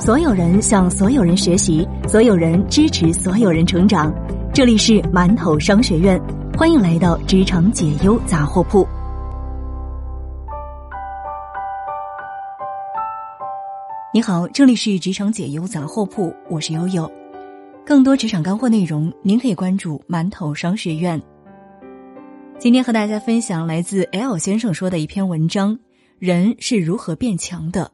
[0.00, 4.10] 所有人向所有人学习，所有人支持所有人成长。
[4.50, 6.18] 这里是馒头商学院，
[6.56, 8.88] 欢迎来到职场解忧杂货铺。
[14.14, 17.10] 你好，这里是职场解忧杂货铺，我是悠悠。
[17.84, 21.20] 更多职场干货内容，您可以关注馒头商学院。
[22.58, 25.78] 今天和大家分享来自 L 先生说的一篇文章：
[26.18, 27.90] 人是如何变强的。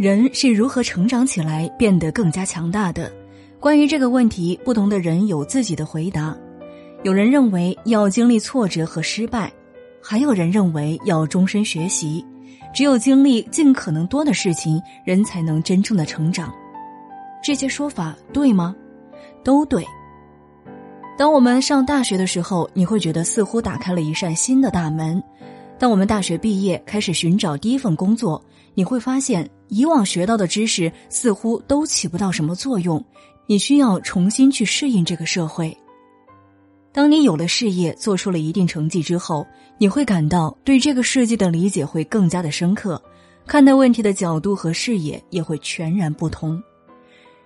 [0.00, 3.12] 人是如何成长起来，变得更加强大的？
[3.58, 6.34] 关于这个问题，不同的人有自己的回答。
[7.02, 9.52] 有人认为要经历挫折和失败，
[10.02, 12.24] 还有人认为要终身学习。
[12.72, 16.50] 只有经历尽可能多的事情，人才能真正的成长。
[17.44, 18.74] 这些说法对吗？
[19.44, 19.84] 都对。
[21.18, 25.22] 当我们上大学的时候，你会觉得似乎打开了一扇新的大门。
[25.78, 29.46] 当我们大学毕业，开始寻找第一份工作，你会发现。
[29.70, 33.02] 以往学到的知识似乎都起不到什么作用，
[33.46, 35.74] 你需要重新去适应这个社会。
[36.92, 39.46] 当你有了事业，做出了一定成绩之后，
[39.78, 43.00] 你会感到对这个世界的理解会更加的深刻，
[43.46, 46.60] 看待问题的角度和视野也会全然不同。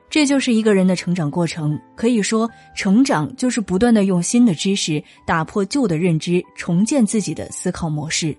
[0.08, 1.78] 这就是一个人的成长过程。
[1.94, 8.34] 可以说，成长就是不断的用新的知识打破旧的认知，重建自己的思考模式。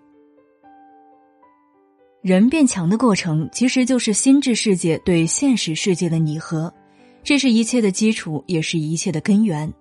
[2.25, 6.73] 人变强的过程，其实就是心智世界对现实世界的拟合，
[7.21, 9.71] 这是一切的基础，也是一切的根源。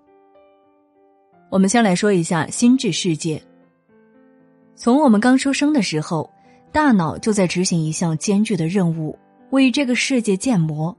[1.51, 3.42] 我们先来说一下心智世界。
[4.77, 6.31] 从我们刚出生的时候，
[6.70, 10.95] 大脑就在执行一项艰巨的任务，为这个世界建模。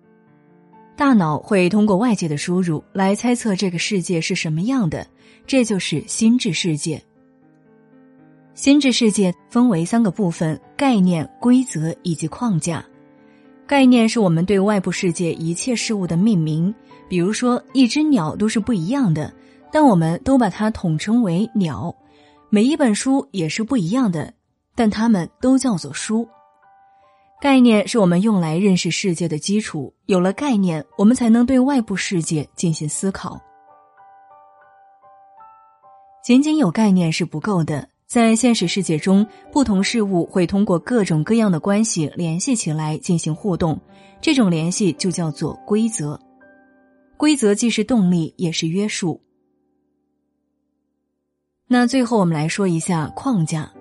[0.96, 5.06] 大脑会通过外界的输入来猜测这个世界是什么样的，
[5.46, 7.00] 这就是心智世界。
[8.56, 12.84] 心智世界分为三个部分：概念、规则以及框架。
[13.68, 16.74] 概念是我们对外部世界一切事物的命名，
[17.10, 19.34] 比如说一只鸟都是不一样的，
[19.74, 21.94] 但我们都把它统称为鸟；
[22.50, 24.34] 每一本书也是不一样的，
[24.74, 26.26] 但它们都叫做书。
[27.42, 33.38] 概念是我们用来认识世界的基础，有了概念，我们才能对外部世界进行思考。
[36.24, 37.90] 仅仅有概念是不够的。
[38.08, 43.82] 在现实世界中，不同事物会通过各种各样的关系联系起来进行互动，
[44.22, 46.20] 这种联系就叫做规则。
[47.18, 49.20] 规则既是动力，也是约束。
[51.68, 53.72] 那最后我们来说一下框架。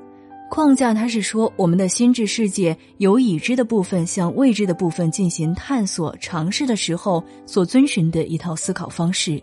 [0.51, 9.43] 框架它是说我们的心智世界由已知的部分向未知的部分进行探索、尝试的时候所遵循的一套思考方式。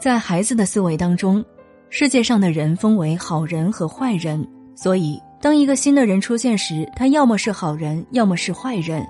[0.00, 1.44] 在孩子的思维当中。
[1.94, 9.06] 世界上的人分为好人和坏人，所以当一个新的人出现时，他要么是好人，要么是坏人。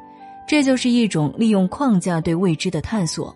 [0.49, 3.33] 这就是一种利用框架对未知的探索。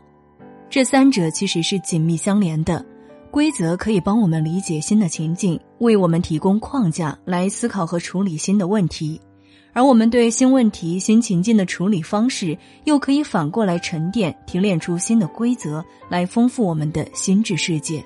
[0.69, 2.84] 这三者其实是紧密相连的。
[3.31, 9.21] 规则可以帮我们理解新的情境，为我们提供框架来思考和处理新的问题，
[9.73, 18.05] 而我们对新问题、新情境的处理方式，又可以反过来沉淀、提炼出新的规则，来丰富我们的心智世界。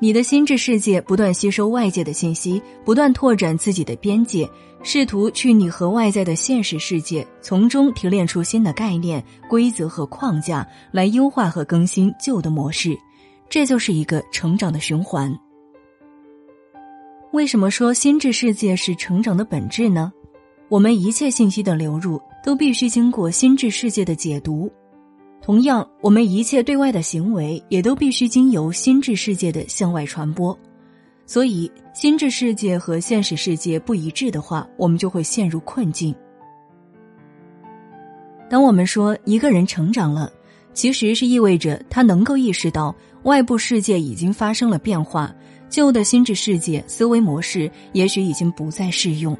[0.00, 4.48] 你的心智世界不断吸收外界的信息，不断拓展自己的边界，
[4.82, 12.96] 试图去拟合外在的现实世界，从中提炼出新的概念、规则和框架，来优化和更新旧的模式。
[13.48, 15.36] 这就是一个成长的循环。
[17.32, 20.12] 为什么说心智世界是成长的本质呢？
[20.68, 24.70] 我们一切信息的流入都必须经过心智世界的解读。
[25.48, 30.54] 同样，我们一切对外的行为也都必须经由心智世界的向外传播。
[31.24, 36.14] 所以，心智世界和现实世界不一致的话，我们就会陷入困境。
[38.50, 40.30] 当我们说一个人成长了，
[40.74, 45.34] 其实是意味着他能够意识到外部世界已经发生了变化，
[45.70, 49.34] 旧的心智世界思维模式也许已经不再适用。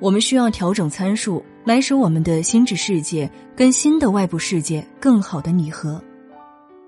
[0.00, 1.44] 我们需要调整参数。
[1.66, 6.00] 来使我们的心智世界跟新的外部世界更好的拟合。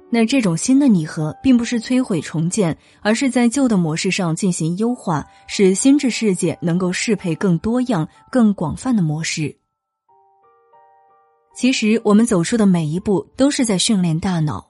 [0.08, 9.56] 那这种新的拟合，并不是摧毁重建，而是在旧的模式上进行优化，使心智世界能够适配更多样、更广泛的模式。
[11.56, 14.67] 其实，我们走出的每一步都是在训练大脑。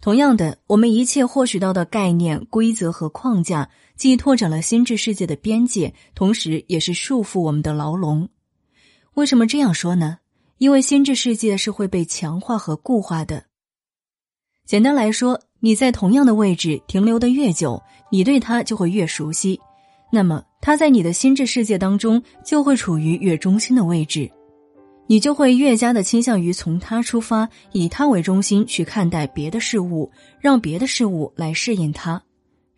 [0.00, 8.28] 同样的，我们一切获取到的概念、规则和框架，既拓展了心智世界的边界，同时也是束缚我们的牢笼。
[9.14, 10.18] 为什么这样说呢？
[10.58, 13.44] 因为心智世界是会被强化和固化的。
[14.64, 19.60] 简单来说，你在同样的位置停留的越久，你对它就会越熟悉，
[20.12, 24.30] 那么它在你的心智世界当中就会处于越中心的位置，
[25.06, 30.10] 你就会越加的倾向于从他出发，以他为中心去看待别的事物，
[30.40, 32.22] 让别的事物来适应他。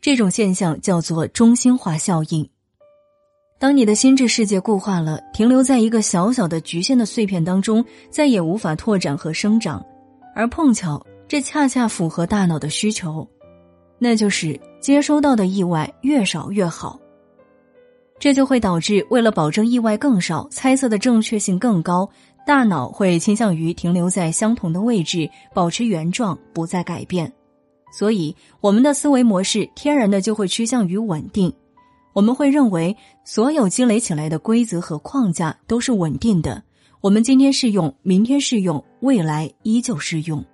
[0.01, 2.49] 这种现象叫做中心化效应。
[3.59, 9.85] 当你的心智世界固化了，停留在一个小小的局限的碎片当中，再也无法拓展和生长，
[10.35, 13.27] 而碰巧这恰恰符合大脑的需求，
[13.99, 17.01] 那就是接收到的意外越少越好。
[18.19, 22.09] 这就会导致，为了保证意外更少，猜测的正确性更高，
[22.45, 27.33] 大脑会倾向于停留在相同的位置，保持原状，不再改变。
[27.93, 31.53] 所以，我们的思维模式天然的就会趋向于稳定。
[32.13, 36.63] 我们会认为，所有积累起来的规则和框架都是稳定的。
[37.01, 40.45] 我们今天适用，明天适用，未来依旧适用。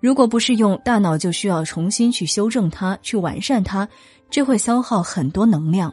[0.00, 3.88] 如果不适用，大脑就需要重新去修正它，去完善它，
[4.30, 5.92] 这会消耗很多能量。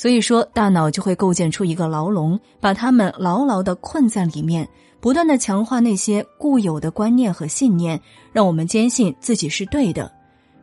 [0.00, 4.66] 所以说，大脑就会构建出一个牢笼，把它们牢牢的困在里面，
[4.98, 8.00] 不断的强化那些固有的观念和信念，
[8.32, 10.10] 让我们坚信自己是对的。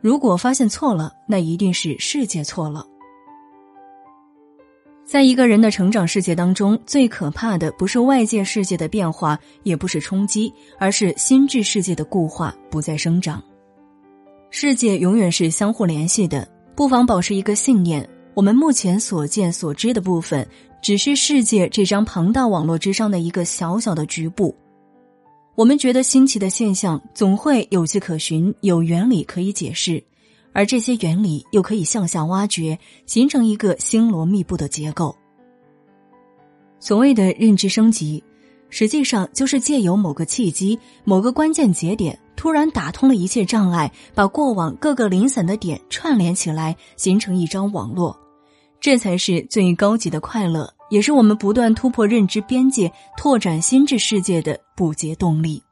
[0.00, 2.84] 如果发现错了，那一定是世界错了。
[5.04, 13.40] 在一个人的成长世界当中，最可怕的不是外界世界的变化，也不是冲击，而是心智世界的固化，不再生长。
[14.50, 16.44] 世界永远是相互联系的，
[16.74, 18.04] 不妨保持一个信念：
[18.38, 20.46] 我们目前所见所知的部分，
[20.80, 24.54] 只是世界这张庞大网络之上的一个小小的局部。
[25.56, 30.00] 我们觉得新奇的现象，总会有迹可循，有原理可以解释。
[30.52, 35.16] 而这些原理又可以向下挖掘，形成一个星罗密布的结构。
[36.78, 38.22] 所谓的认知升级，
[38.70, 48.16] 实际上就是借由某个契机、某个关键节点，突然打通了一切障碍，把过往各个零散的点串联起来，形成一张网络。
[48.80, 55.62] 这才是最高级的快乐，也是我们不断突破认知边界、拓展心智世界的不竭动力。